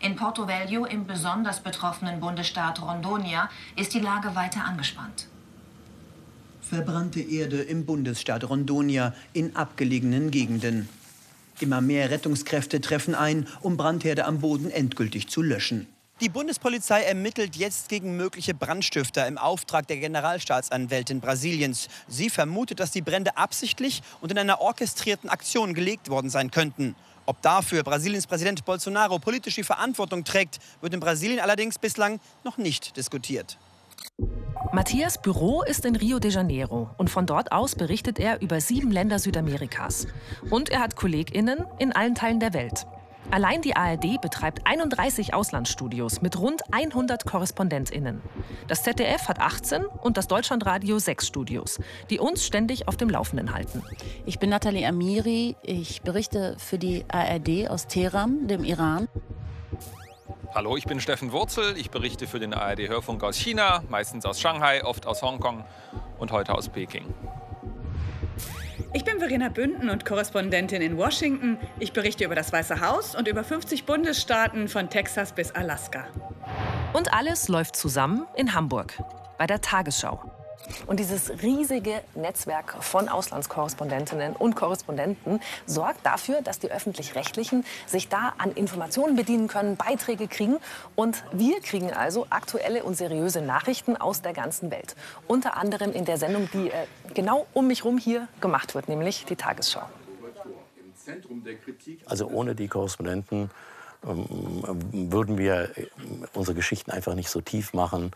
In 0.00 0.16
Porto 0.16 0.48
Velho, 0.48 0.86
im 0.86 1.06
besonders 1.06 1.60
betroffenen 1.60 2.20
Bundesstaat 2.20 2.80
Rondonia, 2.80 3.50
ist 3.76 3.92
die 3.92 4.00
Lage 4.00 4.34
weiter 4.34 4.64
angespannt. 4.64 5.26
Verbrannte 6.70 7.20
Erde 7.20 7.62
im 7.62 7.84
Bundesstaat 7.84 8.48
Rondonia 8.48 9.12
in 9.32 9.56
abgelegenen 9.56 10.30
Gegenden. 10.30 10.88
Immer 11.58 11.80
mehr 11.80 12.10
Rettungskräfte 12.10 12.80
treffen 12.80 13.16
ein, 13.16 13.48
um 13.60 13.76
Brandherde 13.76 14.24
am 14.24 14.38
Boden 14.38 14.70
endgültig 14.70 15.26
zu 15.26 15.42
löschen. 15.42 15.88
Die 16.20 16.28
Bundespolizei 16.28 17.02
ermittelt 17.02 17.56
jetzt 17.56 17.88
gegen 17.88 18.16
mögliche 18.16 18.54
Brandstifter 18.54 19.26
im 19.26 19.36
Auftrag 19.36 19.88
der 19.88 19.96
Generalstaatsanwältin 19.96 21.20
Brasiliens. 21.20 21.88
Sie 22.06 22.30
vermutet, 22.30 22.78
dass 22.78 22.92
die 22.92 23.02
Brände 23.02 23.36
absichtlich 23.36 24.00
und 24.20 24.30
in 24.30 24.38
einer 24.38 24.60
orchestrierten 24.60 25.28
Aktion 25.28 25.74
gelegt 25.74 26.08
worden 26.08 26.30
sein 26.30 26.52
könnten. 26.52 26.94
Ob 27.26 27.42
dafür 27.42 27.82
Brasiliens 27.82 28.28
Präsident 28.28 28.64
Bolsonaro 28.64 29.18
politisch 29.18 29.56
die 29.56 29.64
Verantwortung 29.64 30.22
trägt, 30.22 30.60
wird 30.80 30.94
in 30.94 31.00
Brasilien 31.00 31.40
allerdings 31.40 31.80
bislang 31.80 32.20
noch 32.44 32.58
nicht 32.58 32.96
diskutiert. 32.96 33.58
Matthias 34.72 35.20
Büro 35.20 35.62
ist 35.62 35.84
in 35.84 35.96
Rio 35.96 36.20
de 36.20 36.30
Janeiro 36.30 36.90
und 36.96 37.10
von 37.10 37.26
dort 37.26 37.50
aus 37.50 37.74
berichtet 37.74 38.20
er 38.20 38.40
über 38.40 38.60
sieben 38.60 38.92
Länder 38.92 39.18
Südamerikas. 39.18 40.06
Und 40.48 40.68
er 40.68 40.80
hat 40.80 40.94
KollegInnen 40.94 41.64
in 41.80 41.92
allen 41.92 42.14
Teilen 42.14 42.38
der 42.38 42.54
Welt. 42.54 42.86
Allein 43.32 43.62
die 43.62 43.76
ARD 43.76 44.20
betreibt 44.20 44.66
31 44.66 45.34
Auslandsstudios 45.34 46.20
mit 46.22 46.38
rund 46.38 46.62
100 46.72 47.24
KorrespondentInnen. 47.26 48.20
Das 48.68 48.82
ZDF 48.82 49.28
hat 49.28 49.40
18 49.40 49.84
und 49.84 50.16
das 50.16 50.28
Deutschlandradio 50.28 50.98
6 50.98 51.26
Studios, 51.26 51.80
die 52.08 52.18
uns 52.18 52.44
ständig 52.44 52.88
auf 52.88 52.96
dem 52.96 53.10
Laufenden 53.10 53.52
halten. 53.52 53.82
Ich 54.26 54.38
bin 54.38 54.50
Nathalie 54.50 54.86
Amiri. 54.86 55.56
Ich 55.62 56.02
berichte 56.02 56.56
für 56.58 56.78
die 56.78 57.04
ARD 57.08 57.68
aus 57.68 57.86
Teheran, 57.86 58.48
dem 58.48 58.64
Iran. 58.64 59.08
Hallo, 60.52 60.76
ich 60.76 60.84
bin 60.84 60.98
Steffen 60.98 61.30
Wurzel. 61.30 61.76
Ich 61.76 61.90
berichte 61.90 62.26
für 62.26 62.40
den 62.40 62.52
ARD-Hörfunk 62.52 63.22
aus 63.22 63.36
China, 63.36 63.84
meistens 63.88 64.26
aus 64.26 64.40
Shanghai, 64.40 64.84
oft 64.84 65.06
aus 65.06 65.22
Hongkong 65.22 65.64
und 66.18 66.32
heute 66.32 66.54
aus 66.54 66.68
Peking. 66.68 67.14
Ich 68.92 69.04
bin 69.04 69.20
Verena 69.20 69.48
Bünden 69.48 69.88
und 69.88 70.04
Korrespondentin 70.04 70.82
in 70.82 70.96
Washington. 70.96 71.56
Ich 71.78 71.92
berichte 71.92 72.24
über 72.24 72.34
das 72.34 72.52
Weiße 72.52 72.80
Haus 72.80 73.14
und 73.14 73.28
über 73.28 73.44
50 73.44 73.86
Bundesstaaten 73.86 74.66
von 74.66 74.90
Texas 74.90 75.32
bis 75.32 75.52
Alaska. 75.52 76.08
Und 76.94 77.12
alles 77.14 77.46
läuft 77.46 77.76
zusammen 77.76 78.26
in 78.34 78.52
Hamburg 78.52 79.00
bei 79.38 79.46
der 79.46 79.60
Tagesschau. 79.60 80.39
Und 80.86 81.00
dieses 81.00 81.30
riesige 81.42 82.02
Netzwerk 82.14 82.82
von 82.82 83.08
Auslandskorrespondentinnen 83.08 84.36
und 84.36 84.56
Korrespondenten 84.56 85.40
sorgt 85.66 86.04
dafür, 86.04 86.42
dass 86.42 86.58
die 86.58 86.70
öffentlich-rechtlichen 86.70 87.64
sich 87.86 88.08
da 88.08 88.34
an 88.38 88.52
Informationen 88.52 89.16
bedienen 89.16 89.48
können, 89.48 89.76
Beiträge 89.76 90.28
kriegen. 90.28 90.56
Und 90.96 91.22
wir 91.32 91.60
kriegen 91.60 91.92
also 91.92 92.26
aktuelle 92.30 92.84
und 92.84 92.96
seriöse 92.96 93.40
Nachrichten 93.40 93.96
aus 93.96 94.22
der 94.22 94.32
ganzen 94.32 94.70
Welt. 94.70 94.96
Unter 95.26 95.56
anderem 95.56 95.92
in 95.92 96.04
der 96.04 96.18
Sendung, 96.18 96.48
die 96.52 96.70
äh, 96.70 96.86
genau 97.14 97.46
um 97.52 97.66
mich 97.66 97.84
herum 97.84 97.98
hier 97.98 98.28
gemacht 98.40 98.74
wird, 98.74 98.88
nämlich 98.88 99.24
die 99.24 99.36
Tagesschau. 99.36 99.82
Also 102.06 102.28
ohne 102.28 102.54
die 102.54 102.68
Korrespondenten 102.68 103.50
ähm, 104.06 104.62
würden 104.92 105.38
wir 105.38 105.76
äh, 105.76 105.86
unsere 106.34 106.54
Geschichten 106.54 106.90
einfach 106.90 107.14
nicht 107.14 107.30
so 107.30 107.40
tief 107.40 107.72
machen 107.72 108.12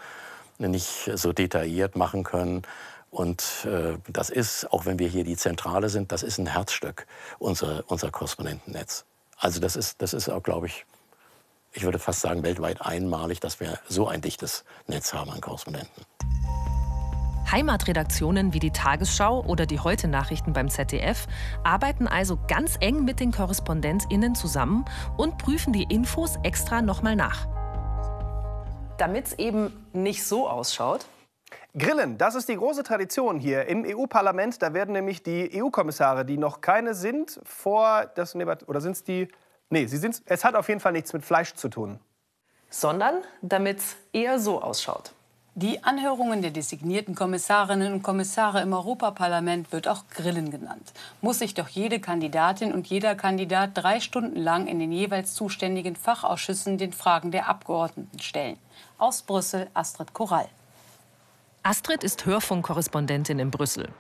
nicht 0.59 1.11
so 1.15 1.33
detailliert 1.33 1.97
machen 1.97 2.25
können. 2.25 2.63
Und 3.11 3.65
äh, 3.65 3.97
das 4.09 4.31
ist, 4.31 4.71
auch 4.73 4.87
wenn 4.87 4.99
wir 4.99 5.09
hier 5.09 5.25
die 5.25 5.37
Zentrale 5.37 5.89
sind, 5.89 6.11
das 6.11 6.23
ist 6.23 6.39
ein 6.39 6.47
Herzstück 6.47 7.07
unser, 7.39 7.85
unser 7.87 8.11
Korrespondentennetz. 8.11 9.05
Also 9.39 9.61
das 9.61 9.77
ist, 9.77 10.03
das 10.03 10.15
ist 10.15 10.29
auch, 10.29 10.43
glaube 10.43 10.67
ich, 10.67 10.85
ich 11.73 11.83
würde 11.85 11.99
fast 11.99 12.21
sagen, 12.21 12.43
weltweit 12.43 12.81
einmalig, 12.81 13.41
dass 13.41 13.61
wir 13.61 13.79
so 13.89 14.09
ein 14.09 14.21
dichtes 14.21 14.65
Netz 14.87 15.13
haben 15.13 15.31
an 15.31 15.41
Korrespondenten. 15.41 16.05
Heimatredaktionen 17.51 18.53
wie 18.53 18.59
die 18.59 18.71
Tagesschau 18.71 19.45
oder 19.45 19.67
die 19.67 19.79
Heute-Nachrichten 19.79 20.53
beim 20.53 20.69
ZDF 20.69 21.27
arbeiten 21.63 22.09
also 22.09 22.39
ganz 22.49 22.77
eng 22.81 23.05
mit 23.05 23.21
den 23.21 23.31
KorrespondentInnen 23.31 24.35
zusammen 24.35 24.85
und 25.17 25.39
prüfen 25.39 25.73
die 25.73 25.85
Infos 25.85 26.37
extra 26.43 26.83
nochmal 26.83 27.17
nach 27.17 27.54
damit 28.99 29.27
es 29.27 29.39
eben 29.39 29.87
nicht 29.93 30.25
so 30.25 30.49
ausschaut. 30.49 31.07
Grillen, 31.77 32.19
das 32.19 32.35
ist 32.35 32.49
die 32.49 32.57
große 32.57 32.85
Tradition 32.85 33.41
hier 33.41 33.67
im 33.67 33.85
EU-Parlament. 33.85 34.63
Da 34.63 34.75
werden 34.75 34.93
nämlich 34.93 35.23
die 35.23 35.51
EU-Kommissare, 35.61 36.25
die 36.25 36.39
noch 36.39 36.61
keine 36.61 36.95
sind, 36.95 37.41
vor 37.45 38.07
das 38.15 38.37
oder 38.37 38.81
sind 38.81 38.93
es 38.93 39.05
die? 39.05 39.29
Nee, 39.71 39.87
sie 39.87 39.97
sind. 39.97 40.23
Es 40.27 40.45
hat 40.45 40.55
auf 40.55 40.69
jeden 40.69 40.81
Fall 40.81 40.93
nichts 40.93 41.13
mit 41.13 41.25
Fleisch 41.25 41.55
zu 41.55 41.69
tun, 41.69 41.99
sondern 42.71 43.23
damit 43.43 43.79
es 43.79 43.97
eher 44.13 44.39
so 44.39 44.63
ausschaut. 44.63 45.14
Die 45.57 45.85
Anhörungen 45.85 46.43
der 46.43 46.51
designierten 46.51 47.15
Kommissarinnen 47.15 47.93
und 47.93 48.03
Kommissare 48.03 48.61
im 48.61 48.73
Europaparlament 48.73 49.71
wird 49.71 49.87
auch 49.87 50.03
Grillen 50.11 50.51
genannt. 50.51 50.93
Muss 51.21 51.39
sich 51.39 51.55
doch 51.55 51.69
jede 51.69 52.01
Kandidatin 52.01 52.73
und 52.73 52.89
jeder 52.89 53.15
Kandidat 53.15 53.71
drei 53.75 54.01
Stunden 54.01 54.41
lang 54.41 54.67
in 54.67 54.81
den 54.81 54.91
jeweils 54.91 55.35
zuständigen 55.35 55.95
Fachausschüssen 55.95 56.77
den 56.77 56.93
Fragen 56.93 57.31
der 57.31 57.49
Abgeordneten 57.49 58.19
stellen. 58.19 58.57
Aus 58.99 59.23
Brüssel 59.23 59.69
Astrid 59.75 60.13
Korall. 60.13 60.49
Astrid 61.63 62.03
ist 62.03 62.27
Hörfunkkorrespondentin 62.27 63.39
in 63.39 63.53
Brüssel. 63.53 63.91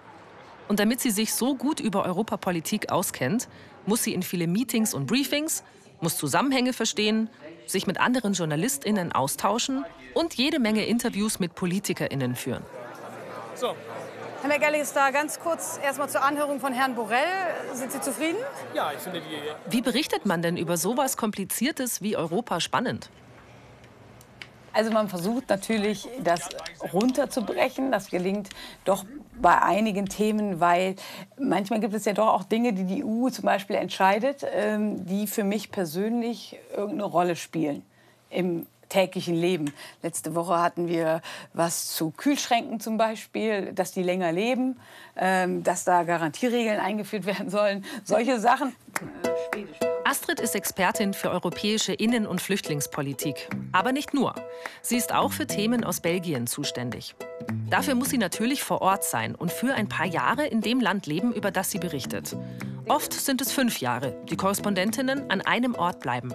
Und 0.66 0.80
damit 0.80 1.00
sie 1.00 1.12
sich 1.12 1.32
so 1.32 1.54
gut 1.54 1.78
über 1.78 2.04
Europapolitik 2.04 2.90
auskennt, 2.90 3.46
muss 3.86 4.02
sie 4.02 4.12
in 4.12 4.24
viele 4.24 4.48
Meetings 4.48 4.92
und 4.92 5.06
Briefings, 5.06 5.62
muss 6.00 6.16
Zusammenhänge 6.16 6.72
verstehen, 6.72 7.30
sich 7.66 7.86
mit 7.86 8.00
anderen 8.00 8.32
JournalistInnen 8.32 9.12
austauschen 9.12 9.84
und 10.14 10.34
jede 10.34 10.58
Menge 10.58 10.84
Interviews 10.86 11.40
mit 11.40 11.54
PolitikerInnen 11.54 12.34
führen. 12.34 12.62
So. 13.54 13.74
Herr 14.42 14.48
McAllister, 14.48 15.10
ganz 15.10 15.40
kurz 15.40 15.80
erstmal 15.82 16.10
zur 16.10 16.22
Anhörung 16.22 16.60
von 16.60 16.74
Herrn 16.74 16.94
Borrell. 16.94 17.24
Sind 17.72 17.90
Sie 17.92 18.00
zufrieden? 18.00 18.36
Ja, 18.74 18.92
ich 18.92 18.98
finde 18.98 19.22
die. 19.22 19.72
Wie 19.72 19.80
berichtet 19.80 20.26
man 20.26 20.42
denn 20.42 20.58
über 20.58 20.76
sowas 20.76 21.16
Kompliziertes 21.16 22.02
wie 22.02 22.14
Europa 22.14 22.60
spannend? 22.60 23.08
Also 24.74 24.90
man 24.90 25.08
versucht 25.08 25.48
natürlich, 25.48 26.08
das 26.22 26.48
runterzubrechen. 26.92 27.90
Das 27.90 28.10
gelingt 28.10 28.50
doch 28.84 29.04
bei 29.40 29.60
einigen 29.60 30.06
Themen, 30.06 30.60
weil 30.60 30.96
manchmal 31.38 31.80
gibt 31.80 31.94
es 31.94 32.04
ja 32.04 32.12
doch 32.12 32.28
auch 32.28 32.44
Dinge, 32.44 32.72
die 32.72 32.84
die 32.84 33.04
EU 33.04 33.28
zum 33.30 33.44
Beispiel 33.44 33.76
entscheidet, 33.76 34.44
ähm, 34.52 35.04
die 35.06 35.26
für 35.26 35.44
mich 35.44 35.70
persönlich 35.70 36.58
irgendeine 36.70 37.04
Rolle 37.04 37.36
spielen 37.36 37.82
im 38.30 38.66
täglichen 38.88 39.34
Leben. 39.34 39.72
Letzte 40.02 40.34
Woche 40.34 40.60
hatten 40.60 40.88
wir 40.88 41.20
was 41.52 41.94
zu 41.94 42.10
Kühlschränken 42.10 42.80
zum 42.80 42.96
Beispiel, 42.96 43.72
dass 43.72 43.92
die 43.92 44.02
länger 44.02 44.30
leben, 44.30 44.78
ähm, 45.16 45.64
dass 45.64 45.84
da 45.84 46.04
Garantieregeln 46.04 46.78
eingeführt 46.78 47.26
werden 47.26 47.50
sollen. 47.50 47.84
Solche 48.04 48.38
Sachen. 48.38 48.74
Astrid 50.06 50.38
ist 50.38 50.54
Expertin 50.54 51.14
für 51.14 51.30
europäische 51.30 51.94
Innen- 51.94 52.26
und 52.26 52.42
Flüchtlingspolitik. 52.42 53.48
Aber 53.72 53.90
nicht 53.90 54.12
nur. 54.12 54.34
Sie 54.82 54.98
ist 54.98 55.14
auch 55.14 55.32
für 55.32 55.46
Themen 55.46 55.82
aus 55.82 56.00
Belgien 56.00 56.46
zuständig. 56.46 57.14
Dafür 57.70 57.94
muss 57.94 58.10
sie 58.10 58.18
natürlich 58.18 58.62
vor 58.62 58.82
Ort 58.82 59.02
sein 59.02 59.34
und 59.34 59.50
für 59.50 59.72
ein 59.72 59.88
paar 59.88 60.04
Jahre 60.04 60.46
in 60.46 60.60
dem 60.60 60.80
Land 60.80 61.06
leben, 61.06 61.32
über 61.32 61.50
das 61.50 61.70
sie 61.70 61.78
berichtet. 61.78 62.36
Oft 62.86 63.14
sind 63.14 63.40
es 63.40 63.50
fünf 63.50 63.78
Jahre, 63.80 64.14
die 64.30 64.36
Korrespondentinnen 64.36 65.30
an 65.30 65.40
einem 65.40 65.74
Ort 65.74 66.00
bleiben. 66.00 66.34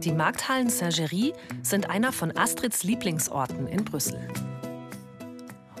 Die 0.00 0.12
Markthallen 0.12 0.68
Saint-Géry 0.68 1.32
sind 1.62 1.88
einer 1.88 2.12
von 2.12 2.36
Astrids 2.36 2.82
Lieblingsorten 2.82 3.66
in 3.66 3.82
Brüssel. 3.82 4.20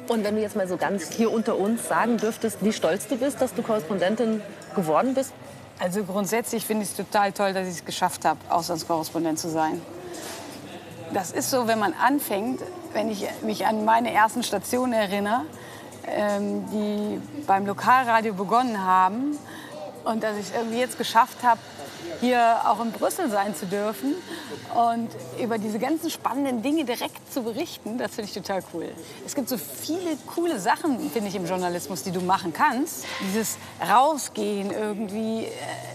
Und 0.08 0.24
wenn 0.24 0.36
du 0.36 0.40
jetzt 0.40 0.56
mal 0.56 0.66
so 0.66 0.78
ganz 0.78 1.12
hier 1.12 1.30
unter 1.30 1.58
uns 1.58 1.86
sagen 1.86 2.16
dürftest, 2.16 2.64
wie 2.64 2.72
stolz 2.72 3.06
du 3.08 3.18
bist, 3.18 3.42
dass 3.42 3.52
du 3.52 3.62
Korrespondentin 3.62 4.40
geworden 4.74 5.12
bist? 5.12 5.34
Also 5.80 6.02
grundsätzlich 6.02 6.66
finde 6.66 6.82
ich 6.82 6.90
es 6.90 6.96
total 6.96 7.32
toll, 7.32 7.52
dass 7.52 7.68
ich 7.68 7.74
es 7.74 7.84
geschafft 7.84 8.24
habe, 8.24 8.40
Auslandskorrespondent 8.48 9.38
zu 9.38 9.48
sein. 9.48 9.80
Das 11.12 11.30
ist 11.30 11.50
so, 11.50 11.68
wenn 11.68 11.78
man 11.78 11.94
anfängt, 11.94 12.60
wenn 12.92 13.08
ich 13.10 13.26
mich 13.42 13.64
an 13.64 13.84
meine 13.84 14.12
ersten 14.12 14.42
Stationen 14.42 14.92
erinnere, 14.92 15.42
ähm, 16.06 16.64
die 16.72 17.20
beim 17.46 17.64
Lokalradio 17.64 18.34
begonnen 18.34 18.84
haben 18.84 19.38
und 20.04 20.22
dass 20.22 20.36
ich 20.36 20.48
es 20.48 20.54
irgendwie 20.54 20.78
jetzt 20.78 20.98
geschafft 20.98 21.44
habe, 21.44 21.60
hier 22.20 22.60
auch 22.64 22.80
in 22.80 22.92
Brüssel 22.92 23.30
sein 23.30 23.54
zu 23.54 23.66
dürfen 23.66 24.14
und 24.74 25.08
über 25.40 25.58
diese 25.58 25.78
ganzen 25.78 26.10
spannenden 26.10 26.62
Dinge 26.62 26.84
direkt 26.84 27.32
zu 27.32 27.42
berichten, 27.42 27.98
das 27.98 28.14
finde 28.14 28.28
ich 28.28 28.34
total 28.34 28.62
cool. 28.72 28.88
Es 29.26 29.34
gibt 29.34 29.48
so 29.48 29.56
viele 29.56 30.16
coole 30.34 30.58
Sachen, 30.58 31.10
finde 31.10 31.28
ich, 31.28 31.34
im 31.34 31.46
Journalismus, 31.46 32.02
die 32.02 32.10
du 32.10 32.20
machen 32.20 32.52
kannst. 32.52 33.04
Dieses 33.20 33.56
Rausgehen, 33.88 34.70
irgendwie 34.70 35.44
äh, 35.44 35.48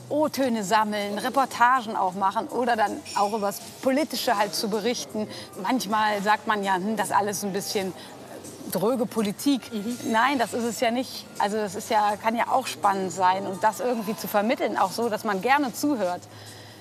O-Töne 0.10 0.64
sammeln, 0.64 1.18
Reportagen 1.18 1.96
auch 1.96 2.14
machen 2.14 2.48
oder 2.48 2.76
dann 2.76 3.00
auch 3.16 3.34
über 3.34 3.48
das 3.48 3.60
Politische 3.82 4.38
halt 4.38 4.54
zu 4.54 4.70
berichten. 4.70 5.28
Manchmal 5.62 6.22
sagt 6.22 6.48
man 6.48 6.64
ja, 6.64 6.76
hm, 6.76 6.96
das 6.96 7.12
alles 7.12 7.44
ein 7.44 7.54
bisschen 7.54 7.94
dröge 8.74 9.06
Politik. 9.06 9.72
Mhm. 9.72 9.98
Nein, 10.12 10.40
das 10.40 10.54
ist 10.54 10.64
es 10.64 10.80
ja 10.80 10.92
nicht. 10.92 11.26
Also 11.40 11.58
das 11.58 11.76
ist 11.76 11.90
ja, 11.90 12.16
kann 12.22 12.36
ja 12.36 12.48
auch 12.50 12.68
spannend 12.68 13.12
sein 13.12 13.46
und 13.46 13.64
das 13.64 13.80
irgendwie 13.80 14.16
zu 14.16 14.28
vermitteln, 14.28 14.78
auch 14.78 14.92
so, 14.92 15.10
dass 15.10 15.24
man 15.24 15.42
gerne 15.42 15.74
zuhört. 15.74 16.22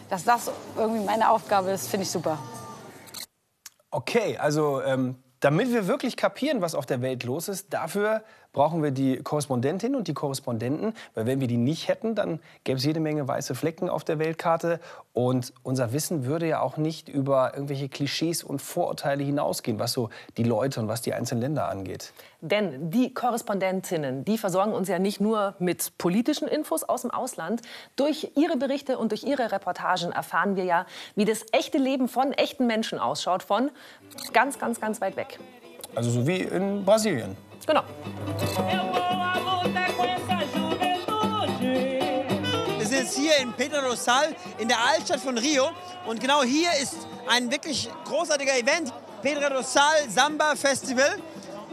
Dass 0.09 0.25
das 0.25 0.51
irgendwie 0.77 1.05
meine 1.05 1.31
Aufgabe 1.31 1.71
ist, 1.71 1.89
finde 1.89 2.05
ich 2.05 2.11
super. 2.11 2.39
Okay, 3.91 4.39
also 4.39 4.83
ähm, 4.83 5.17
damit 5.41 5.73
wir 5.73 5.87
wirklich 5.87 6.17
kapieren, 6.17 6.61
was 6.61 6.75
auf 6.75 6.87
der 6.87 7.03
Welt 7.03 7.25
los 7.25 7.49
ist, 7.49 7.73
dafür 7.73 8.23
brauchen 8.53 8.83
wir 8.83 8.91
die 8.91 9.17
Korrespondentinnen 9.17 9.97
und 9.97 10.09
die 10.09 10.15
Korrespondenten, 10.15 10.95
weil 11.15 11.27
wenn 11.27 11.41
wir 11.41 11.49
die 11.49 11.57
nicht 11.57 11.89
hätten, 11.89 12.15
dann 12.15 12.41
gäbe 12.65 12.79
es 12.79 12.85
jede 12.85 13.01
Menge 13.01 13.27
weiße 13.27 13.55
Flecken 13.55 13.89
auf 13.89 14.05
der 14.05 14.19
Weltkarte 14.19 14.81
und 15.13 15.53
unser 15.63 15.93
Wissen 15.93 16.25
würde 16.25 16.47
ja 16.47 16.61
auch 16.61 16.77
nicht 16.77 17.09
über 17.09 17.53
irgendwelche 17.55 17.89
Klischees 17.89 18.43
und 18.43 18.63
Vorurteile 18.63 19.23
hinausgehen, 19.23 19.79
was 19.79 19.93
so 19.93 20.11
die 20.37 20.45
Leute 20.45 20.81
und 20.81 20.89
was 20.89 21.03
die 21.03 21.13
einzelnen 21.13 21.43
Länder 21.43 21.69
angeht. 21.69 22.13
Denn 22.41 22.91
die 22.91 23.15
Korrespondentinnen, 23.15 24.25
die 24.25 24.37
versorgen 24.37 24.73
uns 24.73 24.89
ja 24.89 24.99
nicht 24.99 25.21
nur 25.21 25.55
mit 25.59 25.97
politischen 25.99 26.49
Infos 26.49 26.83
aus 26.83 27.03
dem 27.03 27.11
Ausland. 27.11 27.63
Durch 27.97 28.33
ihre 28.37 28.57
Berichte 28.57 28.99
und 28.99 29.13
durch 29.13 29.23
ihre 29.23 29.53
Reportagen 29.53 30.13
erfahren 30.13 30.57
wir 30.57 30.65
ja, 30.65 30.87
wie 31.15 31.25
das 31.25 31.47
echte 31.53 31.79
Leben 31.79 32.09
von 32.09 32.33
echten 32.33 32.67
Menschen 32.67 32.99
ausschaut, 32.99 33.43
von 33.43 33.71
ganz, 34.33 34.59
ganz, 34.59 34.81
ganz 34.81 35.01
weit 35.01 35.17
weg. 35.17 35.39
Also 35.95 36.11
so 36.11 36.27
wie 36.27 36.39
in 36.39 36.85
Brasilien. 36.85 37.37
Genau. 37.67 37.85
Wir 42.79 42.87
sind 42.87 42.99
jetzt 42.99 43.17
hier 43.17 43.37
in 43.39 43.53
Pedro 43.53 43.81
Rosal 43.89 44.35
in 44.59 44.69
der 44.69 44.79
Altstadt 44.85 45.21
von 45.21 45.39
Rio. 45.39 45.71
Und 46.07 46.21
genau 46.21 46.43
hier 46.43 46.71
ist 46.81 47.07
ein 47.29 47.51
wirklich 47.51 47.89
großartiger 48.05 48.59
Event. 48.59 48.93
Pedro 49.23 49.55
Rosal 49.55 50.09
Samba 50.09 50.57
Festival. 50.57 51.19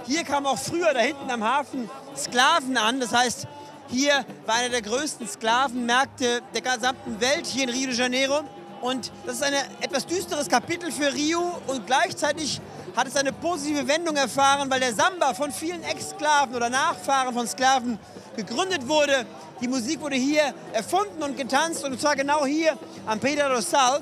Hier 0.06 0.24
kamen 0.24 0.46
auch 0.46 0.60
früher 0.60 0.94
da 0.94 1.00
hinten 1.00 1.30
am 1.32 1.44
Hafen 1.44 1.90
Sklaven 2.16 2.78
an. 2.78 3.00
Das 3.00 3.12
heißt, 3.12 3.48
hier 3.88 4.24
war 4.46 4.56
einer 4.56 4.70
der 4.70 4.84
größten 4.84 5.28
Sklavenmärkte 5.28 6.42
der 6.54 6.62
gesamten 6.62 7.20
Welt, 7.20 7.48
hier 7.48 7.64
in 7.64 7.70
Rio 7.70 7.88
de 7.88 7.96
Janeiro. 7.96 8.42
Und 8.82 9.12
das 9.26 9.38
ist 9.38 9.44
ein 9.44 9.54
etwas 9.82 10.06
düsteres 10.06 10.48
Kapitel 10.48 10.92
für 10.92 11.12
Rio 11.14 11.60
und 11.68 11.88
gleichzeitig 11.88 12.62
hat 13.00 13.08
es 13.08 13.16
eine 13.16 13.32
positive 13.32 13.88
Wendung 13.88 14.18
erfahren, 14.18 14.70
weil 14.70 14.82
der 14.82 14.94
Samba 14.94 15.34
von 15.34 15.54
vielen 15.54 15.82
Ex-Sklaven 15.84 16.54
oder 16.54 16.70
Nachfahren 16.70 17.34
von 17.34 17.48
Sklaven 17.48 17.98
gegründet 18.36 18.86
wurde. 18.90 19.26
Die 19.62 19.70
Musik 19.70 20.02
wurde 20.02 20.18
hier 20.18 20.54
erfunden 20.74 21.24
und 21.24 21.38
getanzt 21.38 21.86
und 21.86 22.00
zwar 22.00 22.18
genau 22.18 22.46
hier 22.46 22.78
am 23.06 23.18
Pedro 23.22 23.56
Rosal. 23.56 24.02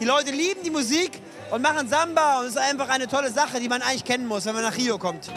Die 0.00 0.06
Leute 0.06 0.30
lieben 0.30 0.62
die 0.64 0.70
Musik 0.70 1.20
und 1.50 1.60
machen 1.60 1.90
Samba 1.90 2.40
und 2.40 2.46
es 2.46 2.52
ist 2.52 2.58
einfach 2.58 2.88
eine 2.88 3.06
tolle 3.06 3.30
Sache, 3.30 3.60
die 3.60 3.68
man 3.68 3.82
eigentlich 3.82 4.04
kennen 4.04 4.26
muss, 4.26 4.46
wenn 4.46 4.54
man 4.54 4.62
nach 4.62 4.76
Rio 4.76 4.96
kommt. 4.96 5.30